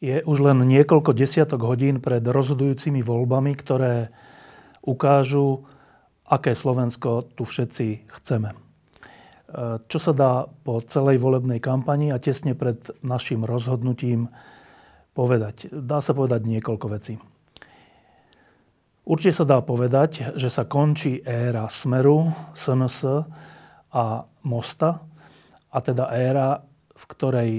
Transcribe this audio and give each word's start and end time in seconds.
je 0.00 0.24
už 0.24 0.38
len 0.40 0.64
niekoľko 0.64 1.12
desiatok 1.12 1.60
hodín 1.68 2.00
pred 2.00 2.24
rozhodujúcimi 2.24 3.04
voľbami, 3.04 3.52
ktoré 3.52 4.08
ukážu, 4.80 5.68
aké 6.24 6.56
Slovensko 6.56 7.28
tu 7.36 7.44
všetci 7.44 8.08
chceme. 8.08 8.56
Čo 9.90 9.98
sa 10.00 10.12
dá 10.16 10.32
po 10.48 10.80
celej 10.80 11.20
volebnej 11.20 11.60
kampani 11.60 12.08
a 12.14 12.22
tesne 12.22 12.56
pred 12.56 12.80
našim 13.04 13.44
rozhodnutím 13.44 14.32
povedať? 15.12 15.68
Dá 15.68 16.00
sa 16.00 16.16
povedať 16.16 16.48
niekoľko 16.48 16.86
vecí. 16.88 17.14
Určite 19.04 19.42
sa 19.42 19.44
dá 19.44 19.58
povedať, 19.60 20.38
že 20.38 20.48
sa 20.48 20.64
končí 20.64 21.18
éra 21.26 21.66
Smeru, 21.66 22.30
SNS 22.54 23.26
a 23.90 24.22
Mosta, 24.46 25.02
a 25.70 25.78
teda 25.82 26.14
éra, 26.14 26.62
v 26.94 27.04
ktorej 27.10 27.50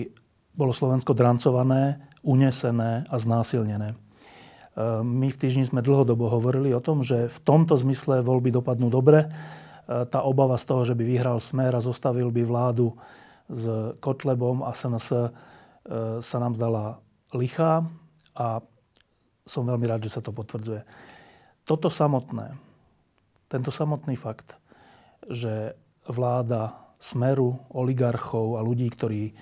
bolo 0.55 0.71
Slovensko 0.71 1.11
drancované, 1.11 2.10
unesené 2.21 3.05
a 3.09 3.15
znásilnené. 3.17 3.93
E, 3.93 3.95
my 5.01 5.27
v 5.29 5.39
týždni 5.39 5.67
sme 5.67 5.85
dlhodobo 5.85 6.29
hovorili 6.29 6.71
o 6.71 6.81
tom, 6.81 7.01
že 7.01 7.29
v 7.29 7.39
tomto 7.41 7.77
zmysle 7.77 8.21
voľby 8.21 8.53
dopadnú 8.53 8.89
dobre. 8.89 9.25
E, 9.25 9.29
tá 10.09 10.21
obava 10.25 10.57
z 10.57 10.65
toho, 10.69 10.81
že 10.85 10.97
by 10.97 11.03
vyhral 11.05 11.37
Smer 11.41 11.73
a 11.73 11.83
zostavil 11.83 12.29
by 12.29 12.41
vládu 12.45 12.93
s 13.51 13.67
Kotlebom 13.99 14.63
a 14.63 14.71
SNS 14.71 15.07
e, 15.11 15.19
sa 16.21 16.37
nám 16.37 16.55
zdala 16.55 17.01
lichá 17.35 17.85
a 18.37 18.63
som 19.43 19.65
veľmi 19.65 19.89
rád, 19.89 20.05
že 20.05 20.13
sa 20.13 20.21
to 20.21 20.29
potvrdzuje 20.29 20.85
toto 21.65 21.87
samotné, 21.87 22.57
tento 23.47 23.71
samotný 23.71 24.19
fakt, 24.19 24.59
že 25.29 25.77
vláda 26.03 26.75
Smeru, 26.99 27.57
oligarchov 27.71 28.59
a 28.59 28.61
ľudí, 28.65 28.91
ktorí 28.91 29.33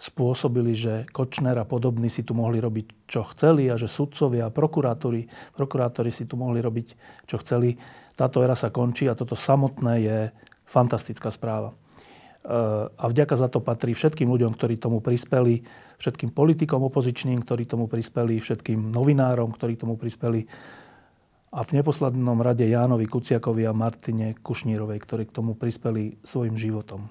spôsobili, 0.00 0.72
že 0.72 1.04
Kočner 1.12 1.60
a 1.60 1.68
podobní 1.68 2.08
si 2.08 2.24
tu 2.24 2.32
mohli 2.32 2.56
robiť, 2.56 3.04
čo 3.04 3.28
chceli 3.36 3.68
a 3.68 3.76
že 3.76 3.84
sudcovia 3.84 4.48
a 4.48 4.54
prokurátori, 4.54 5.28
prokurátori 5.52 6.08
si 6.08 6.24
tu 6.24 6.40
mohli 6.40 6.64
robiť, 6.64 6.86
čo 7.28 7.36
chceli. 7.44 7.76
Táto 8.16 8.40
era 8.40 8.56
sa 8.56 8.72
končí 8.72 9.04
a 9.04 9.14
toto 9.14 9.36
samotné 9.36 9.94
je 10.00 10.18
fantastická 10.64 11.28
správa. 11.28 11.76
A 12.96 13.04
vďaka 13.04 13.36
za 13.36 13.52
to 13.52 13.60
patrí 13.60 13.92
všetkým 13.92 14.24
ľuďom, 14.24 14.56
ktorí 14.56 14.80
tomu 14.80 15.04
prispeli, 15.04 15.60
všetkým 16.00 16.32
politikom 16.32 16.80
opozičným, 16.88 17.44
ktorí 17.44 17.68
tomu 17.68 17.84
prispeli, 17.84 18.40
všetkým 18.40 18.88
novinárom, 18.88 19.52
ktorí 19.52 19.76
tomu 19.76 20.00
prispeli, 20.00 20.48
a 21.50 21.66
v 21.66 21.82
neposlednom 21.82 22.38
rade 22.40 22.62
Jánovi 22.62 23.10
Kuciakovi 23.10 23.66
a 23.66 23.74
Martine 23.74 24.38
Kušnírovej, 24.38 25.02
ktorí 25.02 25.26
k 25.26 25.34
tomu 25.34 25.58
prispeli 25.58 26.14
svojim 26.22 26.54
životom. 26.54 27.10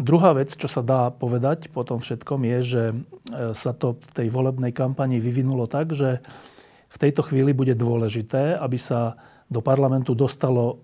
Druhá 0.00 0.32
vec, 0.32 0.52
čo 0.56 0.66
sa 0.66 0.80
dá 0.80 1.12
povedať 1.12 1.68
po 1.68 1.84
tom 1.84 2.00
všetkom, 2.00 2.48
je, 2.48 2.58
že 2.64 2.82
e, 2.90 2.94
sa 3.52 3.72
to 3.76 4.00
v 4.00 4.12
tej 4.16 4.28
volebnej 4.32 4.72
kampani 4.72 5.20
vyvinulo 5.20 5.68
tak, 5.68 5.92
že 5.92 6.20
v 6.92 6.96
tejto 6.96 7.24
chvíli 7.24 7.52
bude 7.52 7.76
dôležité, 7.76 8.56
aby 8.56 8.76
sa 8.80 9.16
do 9.52 9.60
parlamentu 9.60 10.16
dostalo 10.16 10.80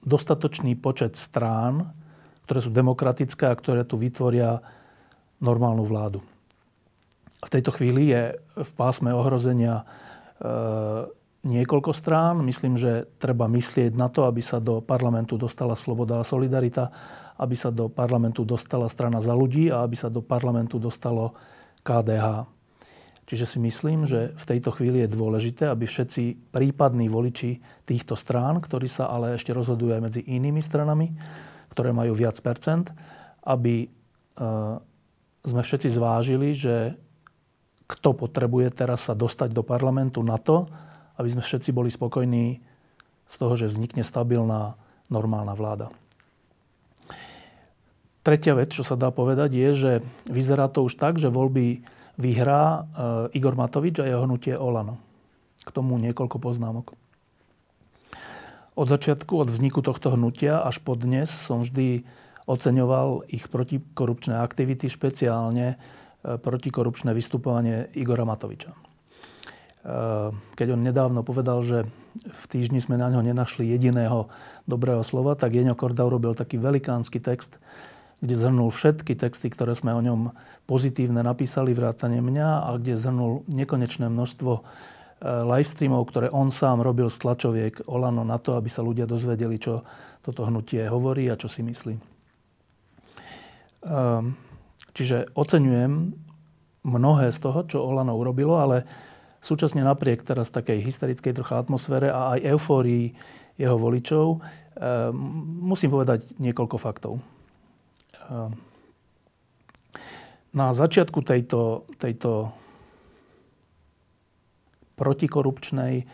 dostatočný 0.00 0.80
počet 0.80 1.12
strán, 1.12 1.92
ktoré 2.48 2.64
sú 2.64 2.72
demokratické 2.72 3.44
a 3.44 3.58
ktoré 3.58 3.84
tu 3.84 4.00
vytvoria 4.00 4.64
normálnu 5.44 5.84
vládu. 5.84 6.24
V 7.44 7.52
tejto 7.52 7.72
chvíli 7.76 8.08
je 8.08 8.40
v 8.40 8.70
pásme 8.80 9.12
ohrozenia 9.12 9.84
Eh, 10.40 11.04
niekoľko 11.44 11.92
strán. 11.96 12.44
Myslím, 12.44 12.76
že 12.76 13.08
treba 13.16 13.48
myslieť 13.48 13.96
na 13.96 14.12
to, 14.12 14.28
aby 14.28 14.44
sa 14.44 14.60
do 14.60 14.84
parlamentu 14.84 15.40
dostala 15.40 15.72
sloboda 15.76 16.20
a 16.20 16.28
solidarita, 16.28 16.92
aby 17.40 17.56
sa 17.56 17.72
do 17.72 17.88
parlamentu 17.88 18.44
dostala 18.44 18.88
strana 18.92 19.24
za 19.24 19.32
ľudí 19.32 19.72
a 19.72 19.80
aby 19.84 19.96
sa 19.96 20.12
do 20.12 20.20
parlamentu 20.20 20.76
dostalo 20.76 21.32
KDH. 21.80 22.44
Čiže 23.30 23.46
si 23.46 23.58
myslím, 23.62 24.10
že 24.10 24.34
v 24.34 24.44
tejto 24.44 24.74
chvíli 24.74 25.06
je 25.06 25.14
dôležité, 25.14 25.70
aby 25.70 25.86
všetci 25.86 26.50
prípadní 26.50 27.06
voliči 27.06 27.62
týchto 27.86 28.18
strán, 28.18 28.58
ktorí 28.58 28.90
sa 28.90 29.06
ale 29.06 29.38
ešte 29.38 29.54
rozhodujú 29.54 29.94
aj 29.94 30.02
medzi 30.02 30.20
inými 30.26 30.58
stranami, 30.58 31.14
ktoré 31.70 31.94
majú 31.94 32.10
viac 32.18 32.42
percent, 32.42 32.90
aby 33.46 33.86
eh, 33.86 34.76
sme 35.46 35.62
všetci 35.62 35.88
zvážili, 35.94 36.58
že 36.58 36.98
kto 37.86 38.18
potrebuje 38.18 38.74
teraz 38.74 39.06
sa 39.06 39.14
dostať 39.14 39.54
do 39.54 39.62
parlamentu 39.62 40.26
na 40.26 40.34
to, 40.34 40.66
aby 41.20 41.28
sme 41.28 41.44
všetci 41.44 41.70
boli 41.76 41.92
spokojní 41.92 42.58
z 43.30 43.34
toho, 43.36 43.54
že 43.54 43.68
vznikne 43.68 44.02
stabilná, 44.02 44.74
normálna 45.12 45.52
vláda. 45.52 45.92
Tretia 48.24 48.56
vec, 48.56 48.72
čo 48.72 48.84
sa 48.84 48.96
dá 48.96 49.12
povedať, 49.12 49.50
je, 49.54 49.68
že 49.76 49.92
vyzerá 50.28 50.68
to 50.72 50.84
už 50.88 50.96
tak, 50.96 51.16
že 51.16 51.32
voľby 51.32 51.84
vyhrá 52.20 52.64
e, 52.64 52.80
Igor 53.38 53.56
Matovič 53.56 54.02
a 54.02 54.08
jeho 54.08 54.28
hnutie 54.28 54.54
Olano. 54.54 55.00
K 55.60 55.70
tomu 55.72 55.96
niekoľko 56.00 56.36
poznámok. 56.36 56.92
Od 58.76 58.86
začiatku, 58.88 59.34
od 59.40 59.48
vzniku 59.48 59.80
tohto 59.80 60.12
hnutia 60.12 60.60
až 60.60 60.80
po 60.84 60.96
dnes 60.96 61.32
som 61.32 61.64
vždy 61.64 62.04
oceňoval 62.44 63.28
ich 63.28 63.48
protikorupčné 63.48 64.36
aktivity, 64.40 64.88
špeciálne 64.88 65.80
E, 66.20 66.36
protikorupčné 66.36 67.16
vystupovanie 67.16 67.88
Igora 67.96 68.28
Matoviča. 68.28 68.76
E, 69.80 70.32
keď 70.32 70.66
on 70.76 70.80
nedávno 70.84 71.20
povedal, 71.24 71.64
že 71.64 71.78
v 72.20 72.44
týždni 72.50 72.82
sme 72.82 73.00
na 73.00 73.08
ňo 73.08 73.24
nenašli 73.24 73.64
jediného 73.70 74.28
dobrého 74.68 75.00
slova, 75.00 75.38
tak 75.38 75.56
Jeňo 75.56 75.78
Korda 75.78 76.04
urobil 76.04 76.36
taký 76.36 76.60
velikánsky 76.60 77.22
text, 77.22 77.56
kde 78.20 78.36
zhrnul 78.36 78.68
všetky 78.68 79.16
texty, 79.16 79.48
ktoré 79.48 79.72
sme 79.72 79.96
o 79.96 80.04
ňom 80.04 80.36
pozitívne 80.68 81.24
napísali, 81.24 81.72
vrátane 81.72 82.20
mňa, 82.20 82.48
a 82.68 82.68
kde 82.76 82.98
zhrnul 83.00 83.48
nekonečné 83.48 84.12
množstvo 84.12 84.52
e, 84.52 84.62
livestreamov, 85.24 86.04
ktoré 86.12 86.28
on 86.28 86.52
sám 86.52 86.84
robil 86.84 87.08
z 87.08 87.16
tlačoviek 87.24 87.88
Olano 87.88 88.26
na 88.26 88.36
to, 88.36 88.60
aby 88.60 88.68
sa 88.68 88.84
ľudia 88.84 89.08
dozvedeli, 89.08 89.56
čo 89.56 89.86
toto 90.20 90.44
hnutie 90.44 90.84
hovorí 90.84 91.32
a 91.32 91.40
čo 91.40 91.48
si 91.48 91.64
myslí. 91.64 92.20
Čiže 94.92 95.32
oceňujem 95.32 95.92
mnohé 96.84 97.32
z 97.32 97.38
toho, 97.40 97.64
čo 97.64 97.80
Olano 97.80 98.16
urobilo, 98.16 98.60
ale 98.60 98.84
súčasne 99.40 99.80
napriek 99.80 100.22
teraz 100.22 100.52
takej 100.52 100.84
hysterickej 100.84 101.32
trocha 101.40 101.60
atmosfére 101.60 102.12
a 102.12 102.36
aj 102.36 102.44
eufórii 102.44 103.16
jeho 103.60 103.76
voličov, 103.76 104.40
eh, 104.40 105.12
musím 105.60 105.92
povedať 105.92 106.24
niekoľko 106.40 106.76
faktov. 106.80 107.12
Eh, 107.20 108.48
na 110.50 110.66
začiatku 110.72 111.20
tejto, 111.22 111.84
tejto 112.00 112.52
protikorupčnej 114.96 115.94
eh, 116.00 116.06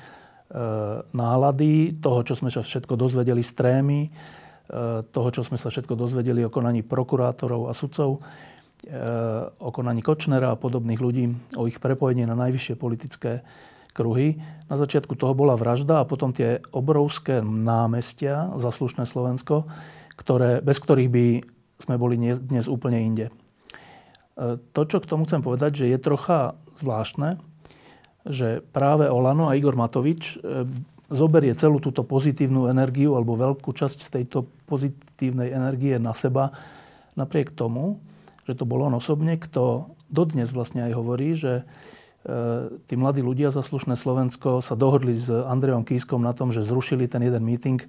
nálady, 1.11 1.99
toho, 2.03 2.21
čo 2.27 2.35
sme 2.35 2.51
sa 2.51 2.63
všetko 2.63 2.95
dozvedeli 2.99 3.43
z 3.43 3.53
trémy, 3.55 4.01
toho, 5.15 5.31
čo 5.31 5.47
sme 5.47 5.55
sa 5.55 5.71
všetko 5.71 5.95
dozvedeli 5.95 6.43
o 6.43 6.51
konaní 6.51 6.83
prokurátorov 6.83 7.71
a 7.71 7.73
sudcov, 7.73 8.19
o 9.59 9.69
konaní 9.75 9.99
Kočnera 9.99 10.55
a 10.55 10.61
podobných 10.61 11.03
ľudí, 11.03 11.25
o 11.59 11.67
ich 11.67 11.83
prepojení 11.83 12.23
na 12.23 12.39
najvyššie 12.39 12.79
politické 12.79 13.43
kruhy. 13.97 14.37
Na 14.71 14.77
začiatku 14.77 15.17
toho 15.17 15.33
bola 15.33 15.57
vražda 15.57 16.05
a 16.05 16.09
potom 16.09 16.37
tie 16.37 16.61
obrovské 16.71 17.41
námestia 17.43 18.53
za 18.61 18.69
slušné 18.69 19.09
Slovensko, 19.09 19.65
ktoré, 20.15 20.61
bez 20.61 20.77
ktorých 20.77 21.11
by 21.11 21.27
sme 21.81 21.97
boli 21.97 22.21
dnes 22.21 22.69
úplne 22.69 23.01
inde. 23.01 23.27
E, 23.29 23.33
to, 24.77 24.83
čo 24.85 25.01
k 25.01 25.09
tomu 25.09 25.25
chcem 25.25 25.41
povedať, 25.41 25.85
že 25.85 25.87
je 25.89 25.99
trocha 25.99 26.55
zvláštne, 26.77 27.41
že 28.29 28.61
práve 28.75 29.09
Olano 29.09 29.49
a 29.49 29.57
Igor 29.57 29.75
Matovič 29.75 30.37
e, 30.37 30.69
zoberie 31.09 31.55
celú 31.57 31.79
túto 31.79 32.03
pozitívnu 32.03 32.69
energiu 32.69 33.15
alebo 33.15 33.39
veľkú 33.39 33.71
časť 33.73 33.99
z 34.03 34.09
tejto 34.21 34.45
pozitívnej 34.69 35.55
energie 35.55 35.97
na 35.97 36.13
seba, 36.13 36.53
napriek 37.15 37.55
tomu, 37.57 38.03
že 38.47 38.55
to 38.55 38.63
bol 38.63 38.87
on 38.87 38.95
osobne, 38.95 39.35
kto 39.35 39.91
dodnes 40.07 40.55
vlastne 40.55 40.87
aj 40.87 40.93
hovorí, 40.95 41.35
že 41.35 41.53
e, 41.61 41.65
tí 42.87 42.95
mladí 42.95 43.27
ľudia 43.27 43.51
za 43.51 43.67
slušné 43.67 43.99
Slovensko 43.99 44.63
sa 44.63 44.79
dohodli 44.79 45.19
s 45.19 45.27
Andrejom 45.27 45.83
Kískom 45.83 46.23
na 46.23 46.31
tom, 46.31 46.55
že 46.55 46.63
zrušili 46.63 47.11
ten 47.11 47.27
jeden 47.27 47.43
meeting 47.43 47.83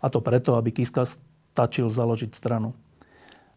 a 0.00 0.06
to 0.08 0.24
preto, 0.24 0.56
aby 0.56 0.72
Kíska 0.72 1.04
stačil 1.04 1.92
založiť 1.92 2.32
stranu. 2.32 2.72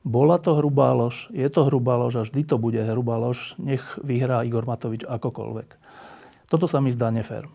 Bola 0.01 0.42
to 0.42 0.57
hrubá 0.57 0.92
lož, 0.98 1.30
je 1.30 1.45
to 1.48 1.69
hrubá 1.69 1.94
lož 1.95 2.19
a 2.19 2.25
vždy 2.25 2.42
to 2.44 2.57
bude 2.57 2.81
hrubá 2.81 3.21
lož, 3.21 3.54
nech 3.62 3.86
vyhrá 4.01 4.42
Igor 4.42 4.65
Matovič 4.65 5.06
akokoľvek. 5.06 5.69
Toto 6.50 6.65
sa 6.65 6.81
mi 6.81 6.92
zdá 6.92 7.13
nefér. 7.13 7.47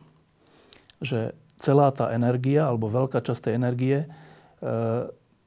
Že 1.02 1.34
celá 1.58 1.90
tá 1.90 2.14
energia, 2.14 2.70
alebo 2.70 2.88
veľká 2.88 3.20
časť 3.20 3.50
tej 3.50 3.54
energie 3.58 3.96
e, 3.98 4.06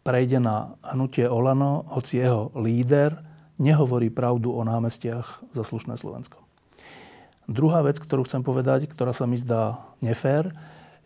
prejde 0.03 0.43
na 0.43 0.75
hnutie 0.91 1.23
Olano, 1.25 1.87
hoci 1.87 2.19
jeho 2.19 2.51
líder 2.59 3.28
nehovorí 3.59 4.07
pravdu 4.07 4.55
o 4.55 4.63
námestiach 4.63 5.51
za 5.51 5.63
slušné 5.67 5.99
Slovensko. 5.99 6.39
Druhá 7.49 7.83
vec, 7.83 7.99
ktorú 7.99 8.23
chcem 8.23 8.45
povedať, 8.45 8.87
ktorá 8.87 9.11
sa 9.11 9.27
mi 9.27 9.35
zdá 9.35 9.83
nefér, 9.99 10.55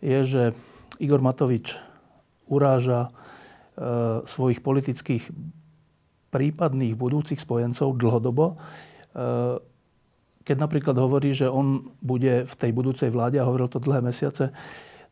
je, 0.04 0.18
že 0.22 0.42
Igor 1.00 1.18
Matovič 1.24 1.74
uráža 2.46 3.08
e, 3.08 3.10
svojich 4.28 4.60
politických 4.60 5.32
prípadných 6.28 6.94
budúcich 6.94 7.40
spojencov 7.40 7.96
dlhodobo. 7.96 8.54
E, 8.54 8.56
keď 10.44 10.56
napríklad 10.60 10.96
hovorí, 11.00 11.32
že 11.32 11.48
on 11.48 11.88
bude 12.04 12.44
v 12.44 12.54
tej 12.60 12.70
budúcej 12.76 13.08
vláde, 13.08 13.40
a 13.40 13.48
hovoril 13.48 13.72
to 13.72 13.80
dlhé 13.80 14.04
mesiace, 14.04 14.52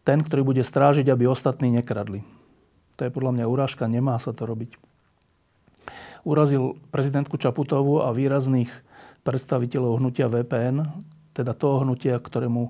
ten, 0.05 0.21
ktorý 0.21 0.45
bude 0.45 0.61
strážiť, 0.61 1.09
aby 1.09 1.25
ostatní 1.25 1.73
nekradli. 1.73 2.21
To 3.01 3.09
je 3.09 3.15
podľa 3.15 3.41
mňa 3.41 3.45
urážka, 3.49 3.89
nemá 3.89 4.21
sa 4.21 4.37
to 4.37 4.45
robiť. 4.45 4.92
Urazil 6.23 6.79
prezidentku 6.95 7.35
Čaputovú 7.35 8.03
a 8.03 8.15
výrazných 8.15 8.71
predstaviteľov 9.27 9.99
hnutia 9.99 10.31
VPN, 10.31 10.87
teda 11.33 11.57
toho 11.57 11.83
hnutia, 11.83 12.21
ktorému 12.21 12.63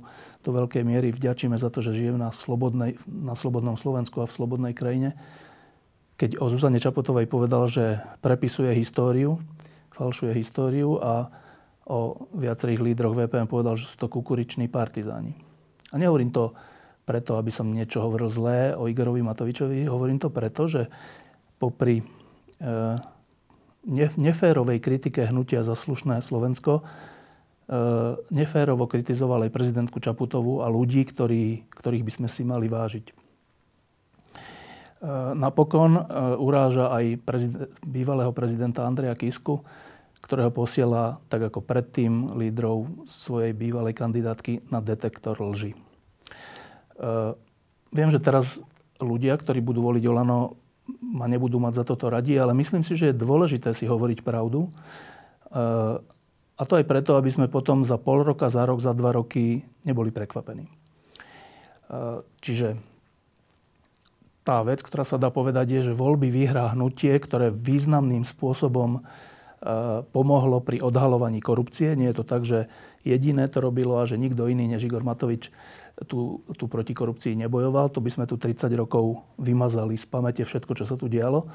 do 0.43 0.51
veľkej 0.51 0.83
miery 0.87 1.11
vďačíme 1.11 1.55
za 1.59 1.69
to, 1.69 1.83
že 1.83 1.95
žijeme 1.95 2.19
na, 2.19 2.31
slobodnej, 2.31 2.99
na 3.07 3.35
slobodnom 3.35 3.75
Slovensku 3.79 4.23
a 4.23 4.27
v 4.27 4.35
slobodnej 4.35 4.75
krajine. 4.75 5.15
Keď 6.17 6.39
o 6.39 6.47
Zuzane 6.51 6.79
Čaputovej 6.79 7.27
povedal, 7.27 7.67
že 7.67 7.99
prepisuje 8.23 8.71
históriu, 8.75 9.43
falšuje 9.95 10.33
históriu 10.35 10.99
a 11.03 11.29
o 11.83 12.31
viacerých 12.39 12.81
lídroch 12.81 13.19
VPN 13.19 13.51
povedal, 13.51 13.75
že 13.75 13.91
sú 13.91 14.07
to 14.07 14.09
kukuriční 14.09 14.71
partizáni. 14.71 15.35
A 15.91 15.99
nehovorím 15.99 16.31
to 16.31 16.55
preto, 17.03 17.35
aby 17.35 17.51
som 17.51 17.75
niečo 17.75 17.99
hovoril 17.99 18.31
zlé 18.31 18.73
o 18.79 18.87
Igorovi 18.87 19.21
Matovičovi. 19.27 19.91
Hovorím 19.91 20.23
to 20.23 20.31
preto, 20.31 20.71
že 20.71 20.87
popri 21.59 21.99
e, 21.99 22.05
neférovej 24.19 24.79
kritike 24.79 25.27
hnutia 25.27 25.67
za 25.67 25.75
slušné 25.75 26.23
Slovensko 26.23 26.81
e, 26.81 26.83
neférovo 28.31 28.87
kritizoval 28.87 29.47
aj 29.47 29.55
prezidentku 29.55 29.99
Čaputovú 29.99 30.63
a 30.63 30.71
ľudí, 30.71 31.03
ktorí, 31.03 31.67
ktorých 31.71 32.07
by 32.07 32.13
sme 32.15 32.29
si 32.31 32.43
mali 32.47 32.71
vážiť. 32.71 33.07
E, 33.11 33.15
napokon 35.35 35.99
uráža 36.39 36.95
aj 36.95 37.21
bývalého 37.83 38.31
prezidenta 38.31 38.87
Andreja 38.87 39.19
Kisku, 39.19 39.67
ktorého 40.23 40.55
posiela, 40.55 41.19
tak 41.27 41.51
ako 41.51 41.61
predtým, 41.67 42.39
lídrov 42.39 42.87
svojej 43.11 43.51
bývalej 43.51 43.99
kandidátky 43.99 44.71
na 44.71 44.79
detektor 44.79 45.35
lži. 45.43 45.75
E, 45.75 45.79
viem, 47.91 48.09
že 48.15 48.23
teraz 48.23 48.63
ľudia, 49.03 49.35
ktorí 49.35 49.59
budú 49.59 49.83
voliť 49.83 50.03
Olano, 50.07 50.55
ma 51.01 51.31
nebudú 51.31 51.63
mať 51.63 51.83
za 51.83 51.85
toto 51.87 52.11
radi, 52.11 52.35
ale 52.37 52.57
myslím 52.59 52.83
si, 52.83 52.99
že 52.99 53.11
je 53.11 53.21
dôležité 53.23 53.71
si 53.71 53.87
hovoriť 53.87 54.25
pravdu. 54.27 54.67
E, 54.67 54.71
a 56.53 56.63
to 56.63 56.73
aj 56.79 56.85
preto, 56.87 57.15
aby 57.15 57.31
sme 57.31 57.47
potom 57.47 57.87
za 57.87 57.99
pol 57.99 58.27
roka, 58.27 58.51
za 58.51 58.67
rok, 58.67 58.83
za 58.83 58.93
dva 58.95 59.15
roky 59.15 59.63
neboli 59.87 60.11
prekvapení. 60.11 60.67
E, 60.67 60.73
čiže 62.43 62.75
tá 64.43 64.59
vec, 64.67 64.83
ktorá 64.83 65.07
sa 65.07 65.23
dá 65.23 65.31
povedať, 65.31 65.67
je, 65.71 65.81
že 65.91 65.95
voľby 65.95 66.27
vyhrá 66.27 66.75
hnutie, 66.75 67.15
ktoré 67.15 67.55
významným 67.55 68.27
spôsobom 68.27 69.07
pomohlo 70.11 70.59
pri 70.59 70.83
odhalovaní 70.83 71.39
korupcie. 71.39 71.95
Nie 71.95 72.11
je 72.11 72.19
to 72.19 72.25
tak, 72.27 72.43
že 72.43 72.67
jediné 73.07 73.47
to 73.47 73.63
robilo 73.63 74.03
a 74.03 74.07
že 74.07 74.19
nikto 74.19 74.51
iný 74.51 74.67
než 74.67 74.87
Igor 74.87 75.07
Matovič 75.07 75.55
tu, 76.09 76.43
tu 76.59 76.67
proti 76.67 76.95
korupcii 76.95 77.39
nebojoval. 77.47 77.95
To 77.95 78.03
by 78.03 78.11
sme 78.11 78.25
tu 78.27 78.35
30 78.35 78.67
rokov 78.75 79.23
vymazali 79.39 79.95
z 79.95 80.07
pamäte 80.11 80.43
všetko, 80.43 80.73
čo 80.75 80.85
sa 80.87 80.99
tu 80.99 81.07
dialo. 81.07 81.47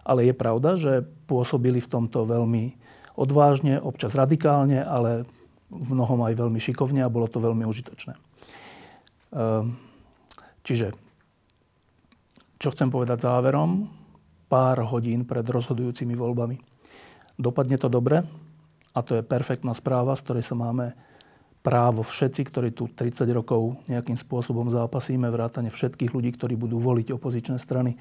Ale 0.00 0.24
je 0.24 0.34
pravda, 0.34 0.80
že 0.80 1.04
pôsobili 1.28 1.84
v 1.84 1.90
tomto 1.92 2.24
veľmi 2.24 2.72
odvážne, 3.20 3.76
občas 3.76 4.16
radikálne, 4.16 4.80
ale 4.80 5.28
v 5.68 5.88
mnohom 5.92 6.24
aj 6.24 6.40
veľmi 6.40 6.56
šikovne 6.56 7.04
a 7.04 7.12
bolo 7.12 7.28
to 7.28 7.38
veľmi 7.38 7.68
užitočné. 7.68 8.16
Ehm, 9.36 9.76
čiže, 10.64 10.96
čo 12.56 12.72
chcem 12.72 12.88
povedať 12.88 13.28
záverom, 13.28 13.86
pár 14.50 14.82
hodín 14.88 15.28
pred 15.28 15.44
rozhodujúcimi 15.44 16.16
voľbami. 16.16 16.69
Dopadne 17.40 17.80
to 17.80 17.88
dobre 17.88 18.20
a 18.92 18.98
to 19.00 19.16
je 19.16 19.24
perfektná 19.24 19.72
správa, 19.72 20.12
z 20.12 20.28
ktorej 20.28 20.44
sa 20.44 20.52
máme 20.52 20.92
právo 21.64 22.04
všetci, 22.04 22.40
ktorí 22.52 22.68
tu 22.76 22.88
30 22.88 23.24
rokov 23.32 23.80
nejakým 23.88 24.16
spôsobom 24.16 24.68
zápasíme, 24.68 25.28
vrátane 25.32 25.72
všetkých 25.72 26.12
ľudí, 26.12 26.36
ktorí 26.36 26.56
budú 26.56 26.76
voliť 26.76 27.16
opozičné 27.16 27.56
strany 27.56 27.96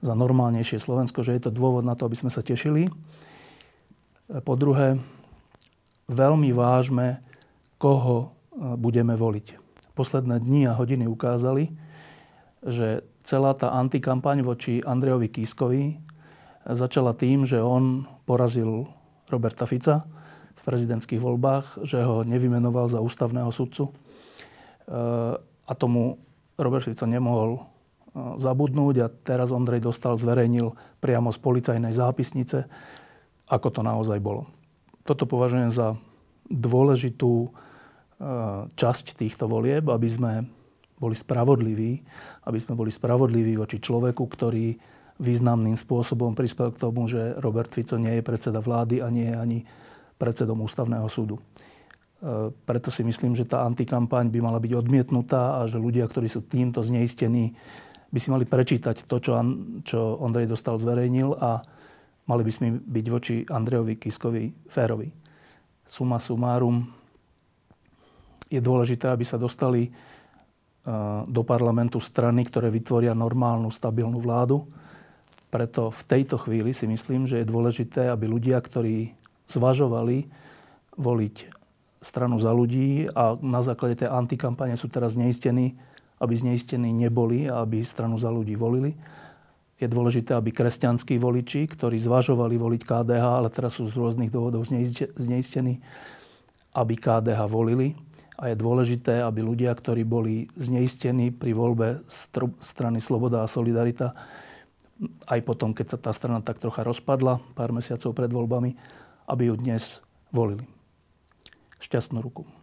za 0.00 0.16
normálnejšie 0.16 0.80
Slovensko, 0.80 1.20
že 1.20 1.36
je 1.36 1.48
to 1.48 1.52
dôvod 1.52 1.84
na 1.84 1.96
to, 1.96 2.08
aby 2.08 2.16
sme 2.16 2.32
sa 2.32 2.40
tešili. 2.40 2.88
Po 4.28 4.54
druhé, 4.56 5.00
veľmi 6.08 6.52
vážme, 6.52 7.24
koho 7.80 8.16
e, 8.20 8.26
budeme 8.76 9.16
voliť. 9.16 9.56
Posledné 9.96 10.40
dni 10.44 10.68
a 10.68 10.76
hodiny 10.76 11.08
ukázali, 11.08 11.72
že 12.64 13.02
celá 13.24 13.56
tá 13.56 13.72
antikampaň 13.72 14.44
voči 14.44 14.84
Andrejovi 14.84 15.32
Kískovi 15.32 15.82
začala 16.68 17.16
tým, 17.16 17.48
že 17.48 17.58
on 17.64 18.04
porazil 18.28 18.84
Roberta 19.32 19.64
Fica 19.64 20.04
v 20.52 20.62
prezidentských 20.68 21.16
voľbách, 21.16 21.88
že 21.88 22.04
ho 22.04 22.20
nevymenoval 22.28 22.92
za 22.92 23.00
ústavného 23.00 23.48
sudcu. 23.48 23.88
E, 23.88 23.92
a 25.40 25.72
tomu 25.72 26.20
Robert 26.60 26.84
Fico 26.84 27.08
nemohol 27.08 27.56
e, 27.56 27.60
zabudnúť 28.36 28.94
a 29.00 29.08
teraz 29.08 29.48
Ondrej 29.48 29.80
dostal, 29.80 30.20
zverejnil 30.20 30.76
priamo 31.00 31.32
z 31.32 31.38
policajnej 31.40 31.96
zápisnice, 31.96 32.68
ako 33.48 33.68
to 33.72 33.80
naozaj 33.80 34.20
bolo. 34.20 34.44
Toto 35.08 35.24
považujem 35.24 35.72
za 35.72 35.96
dôležitú 36.52 37.48
e, 37.48 37.48
časť 38.76 39.16
týchto 39.16 39.48
volieb, 39.48 39.88
aby 39.88 40.08
sme 40.10 40.32
boli 40.98 41.14
spravodliví, 41.14 42.02
aby 42.44 42.58
sme 42.58 42.74
boli 42.74 42.90
spravodliví 42.90 43.56
voči 43.56 43.78
človeku, 43.78 44.20
ktorý 44.26 44.97
významným 45.18 45.74
spôsobom 45.74 46.32
prispel 46.32 46.70
k 46.70 46.80
tomu, 46.80 47.10
že 47.10 47.34
Robert 47.42 47.74
Fico 47.74 47.98
nie 47.98 48.18
je 48.18 48.22
predseda 48.22 48.62
vlády 48.62 49.02
a 49.02 49.10
nie 49.10 49.26
je 49.26 49.36
ani 49.36 49.58
predsedom 50.14 50.62
ústavného 50.62 51.06
súdu. 51.10 51.38
E, 51.38 51.42
preto 52.54 52.94
si 52.94 53.02
myslím, 53.02 53.34
že 53.34 53.46
tá 53.46 53.66
antikampaň 53.66 54.30
by 54.30 54.38
mala 54.38 54.62
byť 54.62 54.72
odmietnutá 54.78 55.62
a 55.62 55.66
že 55.66 55.82
ľudia, 55.82 56.06
ktorí 56.06 56.30
sú 56.30 56.46
týmto 56.46 56.82
zneistení, 56.86 57.54
by 58.08 58.18
si 58.18 58.28
mali 58.30 58.46
prečítať 58.46 59.04
to, 59.04 59.16
čo, 59.20 59.32
čo 59.84 60.00
dostal 60.48 60.80
zverejnil 60.80 61.36
a 61.36 61.60
mali 62.30 62.42
by 62.46 62.52
sme 62.54 62.68
byť 62.78 63.06
voči 63.10 63.34
Andrejovi 63.44 63.98
Kiskovi 63.98 64.70
férovi. 64.70 65.10
Suma 65.84 66.22
sumárum 66.22 66.88
je 68.48 68.62
dôležité, 68.62 69.10
aby 69.10 69.26
sa 69.26 69.34
dostali 69.34 69.82
e, 69.86 69.90
do 71.26 71.42
parlamentu 71.42 71.98
strany, 71.98 72.46
ktoré 72.46 72.70
vytvoria 72.70 73.18
normálnu, 73.18 73.74
stabilnú 73.74 74.22
vládu 74.22 74.62
preto 75.48 75.88
v 75.88 76.02
tejto 76.04 76.36
chvíli 76.36 76.76
si 76.76 76.84
myslím, 76.84 77.24
že 77.24 77.40
je 77.40 77.48
dôležité, 77.48 78.12
aby 78.12 78.28
ľudia, 78.28 78.60
ktorí 78.60 79.16
zvažovali 79.48 80.28
voliť 81.00 81.36
stranu 82.04 82.38
za 82.38 82.52
ľudí 82.54 83.10
a 83.10 83.34
na 83.40 83.64
základe 83.64 84.04
tej 84.04 84.12
antikampane 84.12 84.76
sú 84.78 84.86
teraz 84.92 85.16
zneistení, 85.18 85.74
aby 86.20 86.34
zneistení 86.36 86.92
neboli 86.94 87.48
a 87.48 87.64
aby 87.64 87.82
stranu 87.82 88.20
za 88.20 88.28
ľudí 88.30 88.54
volili. 88.54 88.94
Je 89.78 89.86
dôležité, 89.86 90.34
aby 90.34 90.50
kresťanskí 90.50 91.22
voliči, 91.22 91.70
ktorí 91.70 92.02
zvažovali 92.02 92.58
voliť 92.58 92.82
KDH, 92.82 93.24
ale 93.24 93.48
teraz 93.48 93.78
sú 93.78 93.86
z 93.86 93.94
rôznych 93.94 94.30
dôvodov 94.30 94.66
zneistení, 95.14 95.78
aby 96.74 96.94
KDH 96.98 97.46
volili. 97.46 97.94
A 98.38 98.50
je 98.50 98.56
dôležité, 98.58 99.22
aby 99.22 99.42
ľudia, 99.42 99.74
ktorí 99.74 100.02
boli 100.06 100.50
zneistení 100.54 101.34
pri 101.34 101.54
voľbe 101.54 102.06
strany 102.62 103.02
Sloboda 103.02 103.42
a 103.42 103.50
Solidarita, 103.50 104.14
aj 105.30 105.40
potom, 105.46 105.70
keď 105.70 105.94
sa 105.94 105.98
tá 105.98 106.10
strana 106.10 106.42
tak 106.42 106.58
trocha 106.58 106.82
rozpadla 106.82 107.38
pár 107.54 107.70
mesiacov 107.70 108.10
pred 108.14 108.30
voľbami, 108.30 108.74
aby 109.30 109.52
ju 109.52 109.54
dnes 109.54 110.02
volili. 110.34 110.66
Šťastnú 111.78 112.18
ruku. 112.18 112.57